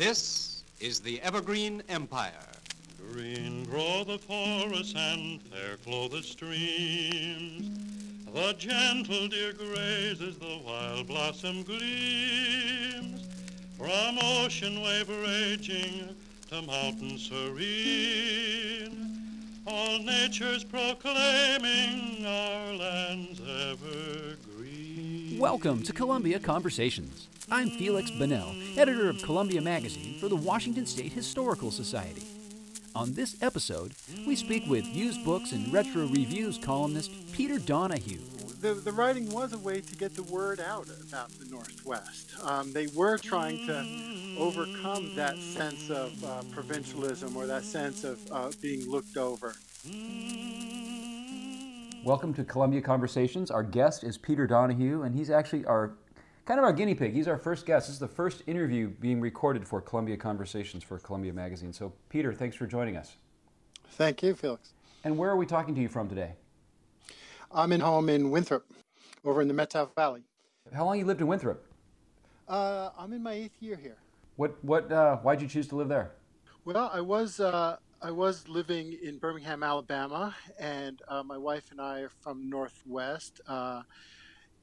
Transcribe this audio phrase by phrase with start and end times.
[0.00, 2.32] This is the Evergreen Empire.
[3.12, 7.68] Green grow the forests and fair flow the streams.
[8.32, 13.28] The gentle deer grazes, the wild blossom gleams.
[13.76, 16.16] From ocean wave raging
[16.48, 18.40] to mountain serene,
[19.66, 24.49] all nature's proclaiming our land's evergreen.
[25.40, 27.26] Welcome to Columbia Conversations.
[27.50, 32.24] I'm Feliks Banel, editor of Columbia Magazine for the Washington State Historical Society.
[32.94, 33.94] On this episode,
[34.26, 38.20] we speak with used books and retro reviews columnist Peter Donahue.
[38.60, 42.34] The, the writing was a way to get the word out about the Northwest.
[42.44, 43.86] Um, they were trying to
[44.38, 49.54] overcome that sense of uh, provincialism or that sense of uh, being looked over.
[52.02, 53.50] Welcome to Columbia Conversations.
[53.50, 55.92] Our guest is Peter Donahue, and he's actually our
[56.46, 57.12] kind of our guinea pig.
[57.12, 57.88] He's our first guest.
[57.88, 61.74] This is the first interview being recorded for Columbia Conversations for Columbia Magazine.
[61.74, 63.16] So, Peter, thanks for joining us.
[63.90, 64.70] Thank you, Feliks.
[65.04, 66.32] And where are we talking to you from today?
[67.52, 68.64] I'm in home in Winthrop,
[69.22, 70.22] over in the Methow Valley.
[70.72, 71.66] How long you lived in Winthrop?
[72.48, 73.98] Uh, I'm in my eighth year here.
[74.36, 76.12] What what uh, why'd you choose to live there?
[76.64, 81.78] Well, I was uh, I was living in Birmingham, Alabama, and uh, my wife and
[81.78, 83.82] I are from Northwest, uh,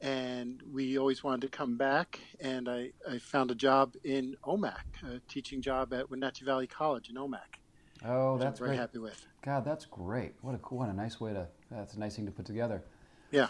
[0.02, 2.20] and we always wanted to come back.
[2.40, 7.10] And I, I found a job in Omak, a teaching job at Wenatchee Valley College
[7.10, 7.60] in Omak.
[8.04, 8.80] Oh, which that's I'm very great.
[8.80, 9.24] happy with.
[9.44, 10.34] God, that's great.
[10.42, 11.48] What a cool, what a nice way to.
[11.70, 12.82] That's a nice thing to put together.
[13.30, 13.50] Yeah.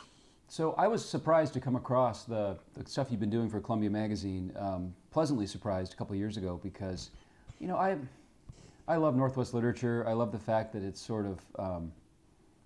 [0.50, 3.90] So I was surprised to come across the, the stuff you've been doing for Columbia
[3.90, 4.52] Magazine.
[4.58, 7.12] Um, pleasantly surprised a couple of years ago because,
[7.60, 7.98] you know, I
[8.88, 10.06] I love Northwest literature.
[10.08, 11.92] I love the fact that it's sort of um,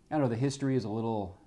[0.10, 1.38] I don't know the history is a little.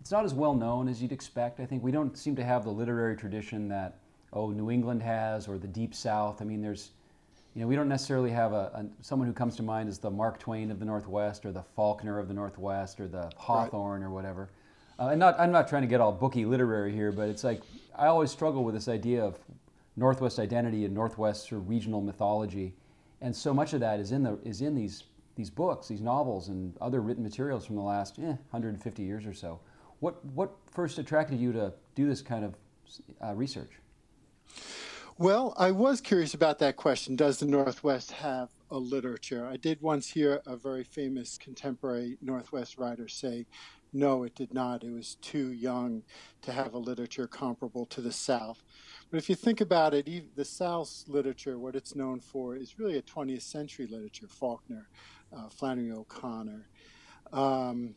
[0.00, 1.60] It's not as well known as you'd expect.
[1.60, 3.98] I think we don't seem to have the literary tradition that
[4.32, 6.40] oh New England has or the Deep South.
[6.40, 6.90] I mean, there's
[7.54, 10.10] you know, we don't necessarily have a, a someone who comes to mind as the
[10.10, 14.10] Mark Twain of the Northwest or the Faulkner of the Northwest or the Hawthorne or
[14.10, 14.50] whatever.
[14.98, 17.62] Uh, and not, I'm not trying to get all booky literary here, but it's like
[17.96, 19.38] I always struggle with this idea of
[19.96, 22.74] Northwest identity and Northwest sort of regional mythology,
[23.20, 25.04] and so much of that is in the is in these
[25.36, 29.32] these books, these novels, and other written materials from the last eh, 150 years or
[29.32, 29.60] so.
[30.00, 32.54] What what first attracted you to do this kind of
[33.22, 33.70] uh, research?
[35.18, 37.14] Well, I was curious about that question.
[37.14, 39.46] Does the Northwest have a literature?
[39.46, 43.44] I did once hear a very famous contemporary Northwest writer say,
[43.92, 44.84] no, it did not.
[44.84, 46.02] It was too young
[46.42, 48.62] to have a literature comparable to the South.
[49.10, 52.98] But if you think about it, the South's literature, what it's known for, is really
[52.98, 54.88] a 20th century literature Faulkner,
[55.36, 56.68] uh, Flannery O'Connor.
[57.32, 57.94] Um,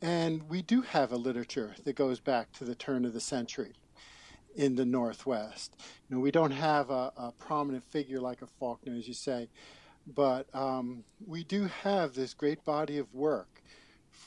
[0.00, 3.74] and we do have a literature that goes back to the turn of the century
[4.54, 5.76] in the Northwest.
[6.08, 9.48] You know, we don't have a, a prominent figure like a Faulkner, as you say,
[10.06, 13.61] but um, we do have this great body of work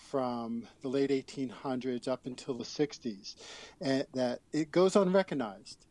[0.09, 3.35] from the late 1800s up until the 60s,
[3.81, 5.85] and that it goes unrecognized.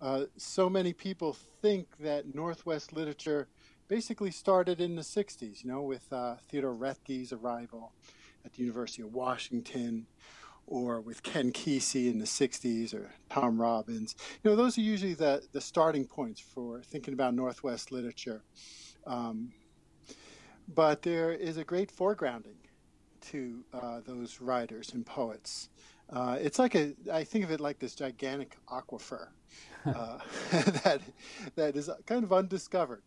[0.00, 1.32] Uh, so many people
[1.62, 3.48] think that Northwest literature
[3.88, 7.92] basically started in the 60s, you know, with uh, Theodore Roethke's arrival
[8.44, 10.06] at the University of Washington,
[10.66, 14.14] or with Ken Kesey in the 60s or Tom Robbins.
[14.42, 18.42] You know, those are usually the, the starting points for thinking about Northwest literature.
[19.06, 19.52] Um,
[20.66, 22.63] but there is a great foregrounding
[23.30, 25.68] to uh, those writers and poets.
[26.10, 29.28] Uh, it's like a, I think of it like this gigantic aquifer
[29.86, 30.18] uh,
[30.50, 31.00] that,
[31.56, 33.02] that is kind of undiscovered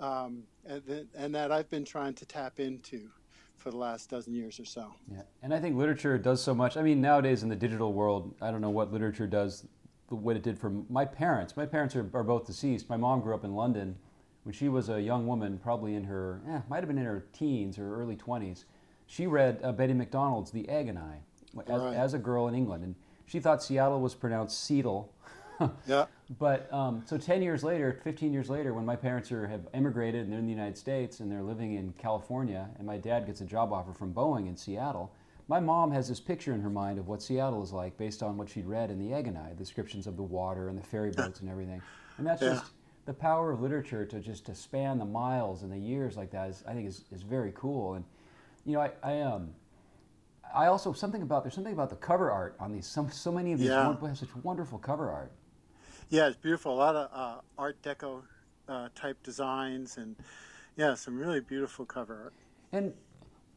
[0.00, 3.08] um, and, that, and that I've been trying to tap into
[3.56, 4.92] for the last dozen years or so.
[5.12, 6.76] Yeah, and I think literature does so much.
[6.76, 9.66] I mean, nowadays in the digital world, I don't know what literature does,
[10.08, 11.56] what it did for my parents.
[11.56, 12.88] My parents are, are both deceased.
[12.88, 13.96] My mom grew up in London
[14.44, 17.26] when she was a young woman, probably in her, eh, might have been in her
[17.32, 18.64] teens or early 20s.
[19.10, 21.18] She read uh, Betty MacDonald's The Egg and I
[21.66, 21.96] as, Right.
[21.96, 22.94] as a girl in England, and
[23.26, 25.12] she thought Seattle was pronounced Seattle.
[25.86, 26.06] Yeah.
[26.38, 30.22] But um, so 10 years later, 15 years later, when my parents are, have immigrated
[30.22, 33.42] and they're in the United States and they're living in California, and my dad gets
[33.42, 35.12] a job offer from Boeing in Seattle,
[35.48, 38.38] my mom has this picture in her mind of what Seattle is like based on
[38.38, 41.10] what she'd read in the Egg and I, descriptions of the water and the ferry
[41.10, 41.82] boats and everything.
[42.16, 42.54] And that's Yeah.
[42.54, 42.64] just
[43.04, 46.48] the power of literature to just to span the miles and the years like that
[46.48, 47.94] is, I think, is, is very cool.
[47.94, 48.04] And
[48.64, 49.54] you know, I, I um.
[50.52, 52.84] I also something about there's something about the cover art on these.
[52.84, 53.96] So, so many of these Yeah.
[54.08, 55.30] have such wonderful cover art.
[56.08, 56.74] Yeah, it's beautiful.
[56.74, 58.22] A lot of uh, Art Deco
[58.68, 60.16] uh, type designs, and
[60.76, 62.32] yeah, some really beautiful cover art.
[62.72, 62.92] And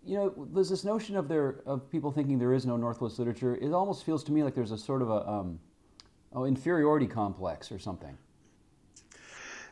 [0.05, 3.55] you know, there's this notion of there of people thinking there is no Northwest literature.
[3.55, 5.59] It almost feels to me like there's a sort of a um,
[6.33, 8.15] oh, inferiority complex or something.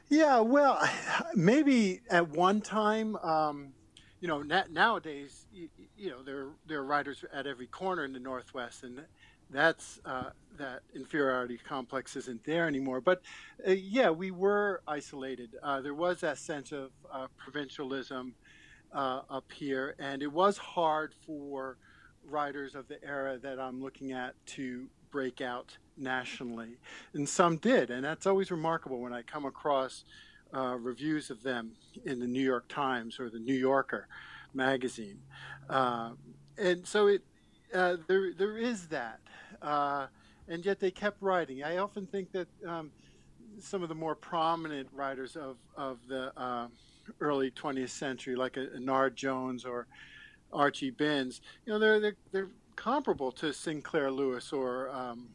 [0.09, 0.81] Yeah, well,
[1.35, 3.73] maybe at one time, um,
[4.21, 8.13] you know, na- nowadays, you, you, know, there there are writers at every corner in
[8.13, 9.01] the Northwest, and
[9.49, 13.01] that's uh, that inferiority complex isn't there anymore.
[13.01, 13.23] But
[13.67, 15.57] uh, yeah, we were isolated.
[15.61, 18.35] Uh, there was that sense of uh, provincialism
[18.93, 21.77] uh, up here, and it was hard for
[22.23, 26.77] writers of the era that I'm looking at to break out nationally,
[27.15, 30.05] and some did, and that's always remarkable when I come across.
[30.53, 31.71] Uh, reviews of them
[32.05, 34.07] in the New York Times or the New Yorker
[34.53, 35.19] magazine,
[35.69, 37.21] and so it
[37.71, 39.21] there there is that
[39.61, 40.07] uh,
[40.47, 41.63] and yet they kept writing.
[41.63, 42.91] I often think that um,
[43.59, 46.67] some of the more prominent writers of of the uh,
[47.19, 49.87] early 20th century, like a Nard Jones or
[50.51, 55.29] Archie Binns, you know, they're they're, they're comparable to Sinclair Lewis, or um,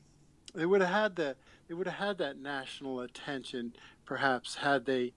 [0.54, 1.36] they would have had the
[1.68, 3.74] they would have had that national attention,
[4.04, 5.12] perhaps, had they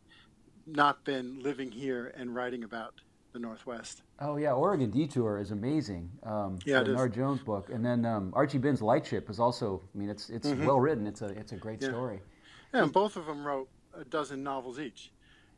[0.65, 3.01] not been living here and writing about
[3.33, 4.01] the Northwest.
[4.19, 6.09] Oh yeah, Oregon Detour is amazing.
[6.23, 9.81] Um, yeah, the Nard Jones book, and then um, Archie Binns' Lightship is also.
[9.93, 10.65] I mean, it's it's mm-hmm.
[10.65, 11.05] well written.
[11.07, 11.89] It's a it's a great yeah.
[11.89, 12.19] story.
[12.73, 15.11] Yeah, and both of them wrote a dozen novels each.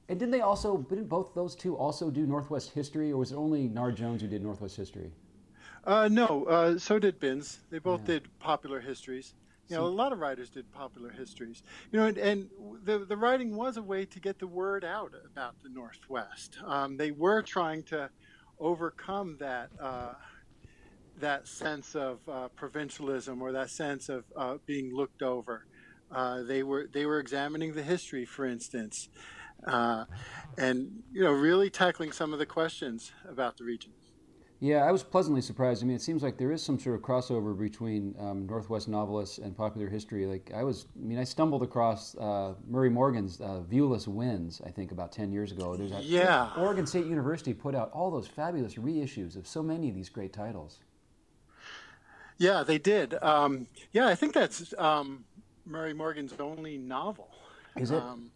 [0.10, 0.78] And didn't they also?
[0.78, 4.28] Didn't both those two also do Northwest history, or was it only Nard Jones who
[4.28, 5.12] did Northwest history?
[5.86, 7.60] Uh, no, uh, so did Binns.
[7.70, 8.16] They both yeah.
[8.16, 9.34] did popular histories.
[9.72, 11.64] You know, a lot of writers did popular histories.
[11.92, 12.50] You know, and, and,
[12.84, 16.58] the the writing was a way to get the word out about the Northwest.
[16.66, 18.10] Um, they were trying to
[18.60, 20.14] overcome that uh,
[21.20, 25.66] that sense of uh, provincialism or that sense of uh, being looked over.
[26.12, 29.08] Uh, they were they were examining the history, for instance,
[29.66, 30.06] uh,
[30.58, 33.92] and you know, really tackling some of the questions about the region.
[34.64, 35.82] Yeah, I was pleasantly surprised.
[35.82, 39.40] I mean, it seems like there is some sort of crossover between um, Northwest novelists
[39.40, 40.28] and popular history.
[40.28, 44.70] Like I was, I mean, I stumbled across uh, Murray Morgan's uh, "Viewless Winds," I
[44.70, 45.76] think, about ten years ago.
[45.76, 46.52] There's a, yeah.
[46.56, 50.32] Oregon State University put out all those fabulous reissues of so many of these great
[50.32, 50.78] titles.
[52.38, 53.16] Yeah, they did.
[53.24, 55.26] Um, yeah, I think that's um,
[55.66, 57.30] Murray Morgan's only novel.
[57.78, 57.98] Is it?
[57.98, 58.30] Um,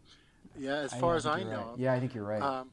[0.57, 1.67] yeah, as far as I know.
[1.69, 1.79] Right.
[1.79, 2.65] Yeah, I think you're right.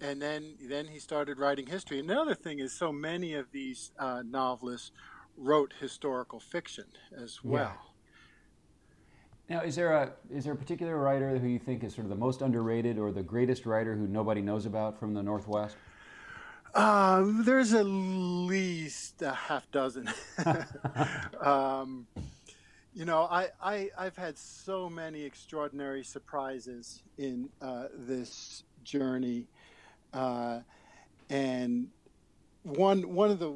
[0.00, 1.98] And then then he started writing history.
[1.98, 4.92] Another thing is, so many of these uh, novelists
[5.36, 6.84] wrote historical fiction
[7.16, 7.72] as well.
[9.48, 9.56] Yeah.
[9.56, 12.10] Now, is there a is there a particular writer who you think is sort of
[12.10, 15.76] the most underrated or the greatest writer who nobody knows about from the Northwest?
[16.74, 20.10] Um, there's at least a half dozen.
[21.40, 22.06] um,
[22.92, 29.46] you know, I, I I've had so many extraordinary surprises in uh, this journey
[30.12, 30.60] uh,
[31.30, 31.88] and
[32.62, 33.54] one one of the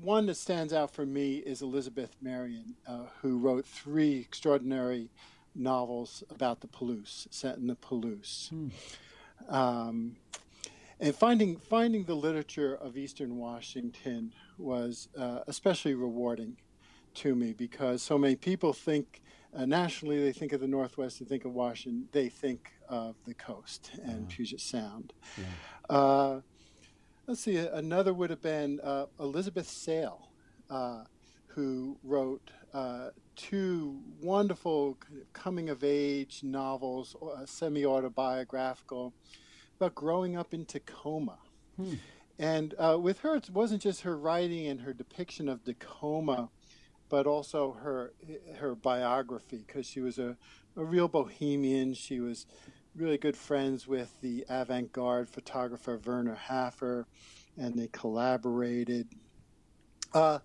[0.00, 5.08] one that stands out for me is Elizabeth Marion, uh, who wrote three extraordinary
[5.54, 8.48] novels about the Palouse, set in the Palouse.
[8.50, 8.68] Hmm.
[9.48, 10.16] Um,
[11.00, 16.56] and finding finding the literature of Eastern Washington was uh, especially rewarding
[17.14, 19.20] to me because so many people think
[19.54, 23.34] uh, nationally they think of the Northwest, they think of Washington, they think of the
[23.34, 24.28] coast and uh-huh.
[24.28, 25.12] Puget Sound.
[25.38, 25.96] Yeah.
[25.96, 26.40] Uh,
[27.26, 30.28] let's see, another would have been uh, Elizabeth Sale,
[30.70, 31.04] uh,
[31.46, 34.98] who wrote uh, two wonderful
[35.32, 39.12] coming of age novels, uh, semi autobiographical,
[39.78, 41.38] about growing up in Tacoma.
[41.76, 41.94] Hmm.
[42.38, 46.50] And uh, with her, it wasn't just her writing and her depiction of Tacoma,
[47.08, 48.12] but also her
[48.58, 50.36] her biography, because she was a,
[50.76, 51.94] a real bohemian.
[51.94, 52.46] She was
[52.94, 57.06] really good friends with the avant garde photographer Werner Hafer,
[57.56, 59.08] and they collaborated.
[60.12, 60.38] Uh,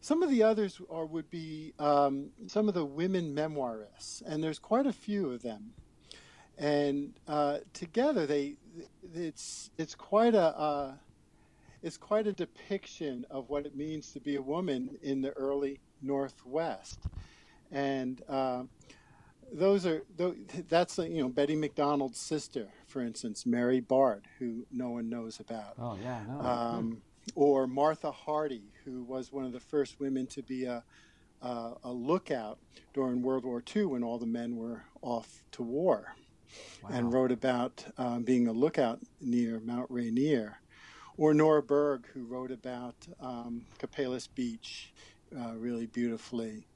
[0.00, 4.58] some of the others are, would be um, some of the women memoirists, and there's
[4.58, 5.72] quite a few of them.
[6.56, 8.56] And uh, together, they
[9.12, 10.92] it's it's quite a uh,
[11.82, 15.80] it's quite a depiction of what it means to be a woman in the early
[16.00, 17.00] Northwest.
[17.72, 18.64] And uh,
[19.52, 20.02] those are
[20.68, 25.74] that's you know Betty MacDonald's sister, for instance, Mary Bard, who no one knows about.
[25.78, 26.40] Oh yeah, no.
[26.40, 27.02] Um,
[27.34, 30.84] or Martha Hardy, who was one of the first women to be a
[31.42, 32.58] a, a lookout
[32.92, 36.14] during World War II when all the men were off to war,
[36.82, 36.90] wow.
[36.92, 40.58] and wrote about um, being a lookout near Mount Rainier.
[41.16, 44.92] Or Nora Berg, who wrote about um, Copalis Beach
[45.38, 46.66] uh, really beautifully.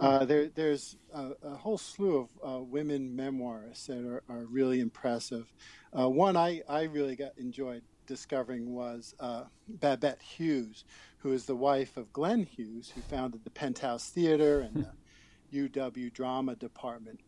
[0.00, 4.80] Uh, there, there's a, a, whole slew of uh, women memoirs that are, are really
[4.80, 5.52] impressive.
[5.98, 10.84] Uh, one I, I really got enjoyed discovering was uh, Babette Hughes,
[11.18, 14.86] who is the wife of Glenn Hughes, who founded the Penthouse Theater and
[15.50, 17.20] the UW Drama Department.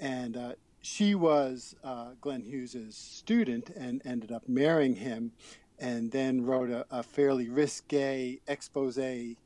[0.00, 5.32] And uh, she was uh, Glenn Hughes's student and ended up marrying him,
[5.78, 9.36] and then wrote a, a fairly risque expose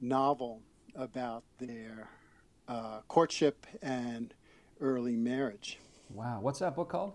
[0.00, 0.60] novel
[0.94, 2.08] about their
[2.68, 4.34] uh, courtship and
[4.80, 5.78] early marriage.
[6.10, 7.12] Wow, what's that book called?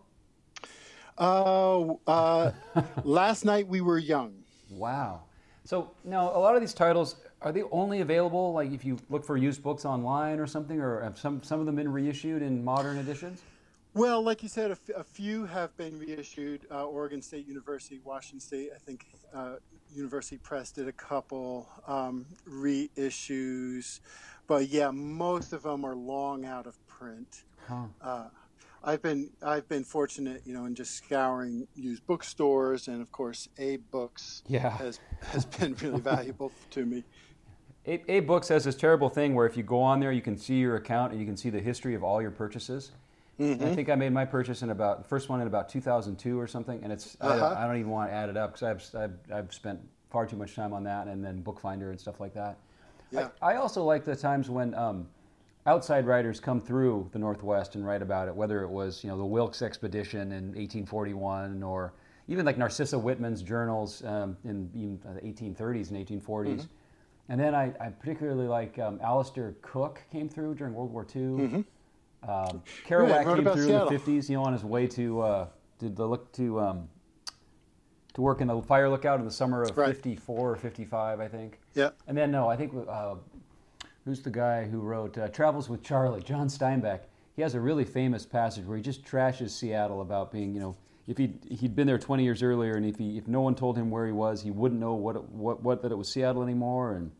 [1.18, 2.52] Uh, uh,
[3.04, 4.34] last night we were young.
[4.70, 5.24] Wow.
[5.64, 9.26] So now a lot of these titles are they only available like if you look
[9.26, 12.64] for used books online or something, or have some some of them been reissued in
[12.64, 13.42] modern editions?
[13.94, 16.62] Well, like you said, a, f- a few have been reissued.
[16.70, 19.56] Uh, Oregon State University, Washington State, I think uh,
[19.94, 24.00] University Press did a couple um, reissues,
[24.46, 27.44] but yeah, most of them are long out of print.
[27.68, 27.86] Huh.
[28.02, 28.26] Uh,
[28.84, 33.50] I've been I've been fortunate, you know, in just scouring used bookstores, and of course,
[33.58, 34.78] Abe Books Yeah.
[34.78, 35.00] has
[35.32, 37.04] has been really valuable to me.
[37.88, 40.56] A, AbeBooks has this terrible thing where if you go on there, you can see
[40.56, 42.92] your account and you can see the history of all your purchases.
[43.40, 46.40] And I think I made my purchase in about the first one in about 2002
[46.40, 47.56] or something, and it's I, don't, Uh-huh.
[47.58, 49.80] I don't even want to add it up because I've, I've I've spent
[50.10, 52.58] far too much time on that, and then Bookfinder and stuff like that.
[53.12, 53.30] Yeah.
[53.42, 55.08] I, I also like the times when um,
[55.66, 59.18] outside writers come through the Northwest and write about it, whether it was you know
[59.18, 61.94] the Wilkes expedition in 1841 or
[62.28, 66.68] even like Narcissa Whitman's journals um, in even the 1830s and 1840s.
[67.30, 71.66] And then I, I particularly like um, Alistair Cooke came through during World War II.
[72.28, 73.88] Um, Kerouac Yeah, came through Seattle.
[73.88, 75.48] in the 50s, you know, on his way to uh,
[75.80, 76.90] to the look to um,
[78.14, 79.96] to work in the fire lookout in the summer of Right.
[79.96, 81.60] 54 or 55, I think.
[81.76, 81.92] Yeah.
[82.08, 83.16] And then no, I think uh,
[84.06, 86.22] who's the guy who wrote uh, Travels with Charley?
[86.22, 87.02] John Steinbeck.
[87.36, 90.76] He has a really famous passage where he just trashes Seattle about being, you know,
[91.08, 93.78] if he he'd been there 20 years earlier, and if he if no one told
[93.78, 96.42] him where he was, he wouldn't know what it, what what that it was Seattle
[96.44, 97.12] anymore, and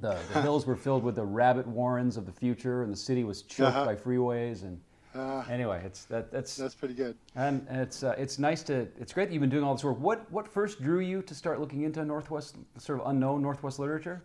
[0.00, 3.24] the, the hills were filled with the rabbit warrens of the future, and the city
[3.24, 3.84] was choked Uh-huh.
[3.86, 4.80] by freeways, and
[5.14, 7.16] Uh, anyway, it's that that's that's pretty good.
[7.34, 9.98] and it's uh, it's nice to it's great that you've been doing all this work.
[9.98, 14.22] What what first drew you to start looking into Northwest sort of unknown Northwest literature?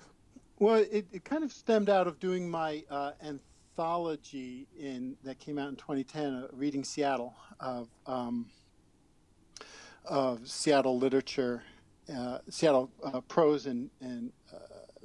[0.60, 5.58] Well, it, it kind of stemmed out of doing my uh, anthology in that came
[5.58, 8.46] out in 2010, uh, Reading Seattle, of um,
[10.06, 11.64] of Seattle literature,
[12.16, 14.58] uh, Seattle uh, prose and and uh,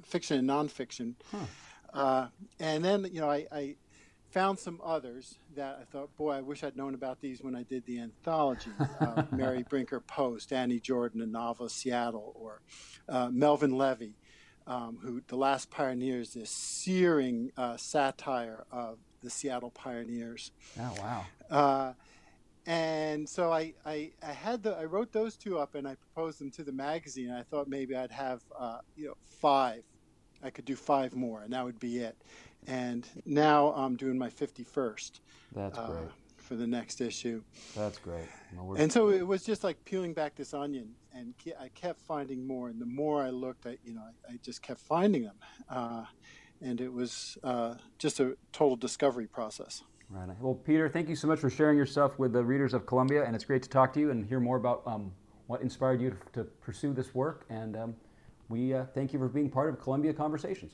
[0.04, 1.14] fiction and nonfiction,
[1.92, 2.28] uh,
[2.58, 3.76] and then you know I, I
[4.30, 7.64] found some others that I thought, boy, I wish I'd known about these when I
[7.64, 8.70] did the anthology.
[9.00, 12.60] Uh, Mary Brinker Post, Annie Jordan, a novel Seattle, or
[13.08, 14.14] uh, Melvin Levy
[14.66, 21.26] um, who the last pioneers this searing uh, satire of the seattle pioneers Oh wow!
[21.50, 21.92] uh,
[22.66, 26.40] and so I, I, I had the I wrote those two up and I proposed
[26.40, 27.30] them to the magazine.
[27.30, 29.82] I thought maybe I'd have uh, you know five.
[30.42, 32.16] I could do five more, and that would be it.
[32.66, 35.20] And now I'm doing my 51st
[35.54, 36.08] That's uh, great.
[36.36, 37.42] for the next issue.
[37.74, 38.26] That's great.
[38.54, 42.00] Well, And so it was just like peeling back this onion, and ke- I kept
[42.00, 42.68] finding more.
[42.68, 45.36] And the more I looked, I, you know, I, I just kept finding them,
[45.68, 46.04] uh,
[46.60, 49.82] and it was uh, just a total discovery process.
[50.10, 50.28] right.
[50.40, 53.24] Well, Peter, thank you so much for sharing your stuff with the readers of Columbia,
[53.24, 55.12] and it's great to talk to you and hear more about um,
[55.46, 57.46] what inspired you to, to pursue this work.
[57.48, 57.94] And um,
[58.50, 60.72] we uh, thank you for being part of Columbia Conversations.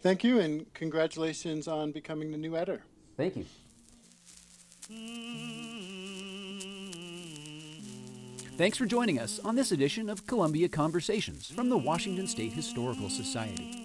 [0.00, 2.82] Thank you, and congratulations on becoming the new editor.
[3.16, 3.44] Thank you.
[8.56, 13.08] Thanks for joining us on this edition of Columbia Conversations from the Washington State Historical
[13.08, 13.78] Society.